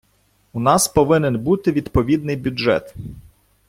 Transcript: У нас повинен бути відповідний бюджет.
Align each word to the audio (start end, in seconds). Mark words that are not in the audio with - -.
У 0.53 0.59
нас 0.59 0.87
повинен 0.87 1.37
бути 1.39 1.71
відповідний 1.71 2.35
бюджет. 2.35 2.95